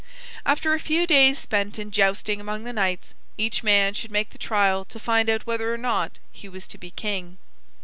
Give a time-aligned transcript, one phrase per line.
[0.47, 4.39] After a few days spent in jousting among the knights, each man should make the
[4.39, 7.37] trial to find out whether or not he was to be king.